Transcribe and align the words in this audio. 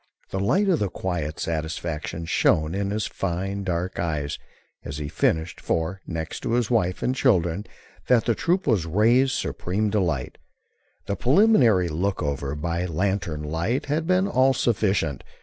A 0.33 0.39
light 0.39 0.67
of 0.67 0.79
quiet 0.93 1.39
satisfaction 1.39 2.25
shone 2.25 2.73
in 2.73 2.89
his 2.89 3.05
fine, 3.05 3.63
dark 3.63 3.99
eyes 3.99 4.39
as 4.83 4.97
he 4.97 5.07
finished, 5.07 5.61
for, 5.61 6.01
next 6.07 6.39
to 6.39 6.53
his 6.53 6.71
wife 6.71 7.03
and 7.03 7.13
children, 7.13 7.67
that 8.07 8.25
troop 8.35 8.65
was 8.65 8.87
Ray's 8.87 9.31
supreme 9.31 9.91
delight. 9.91 10.39
The 11.05 11.15
preliminary 11.15 11.87
look 11.87 12.23
over 12.23 12.55
by 12.55 12.87
lantern 12.87 13.43
light 13.43 13.85
had 13.85 14.07
been 14.07 14.27
all 14.27 14.55
sufficient. 14.55 15.23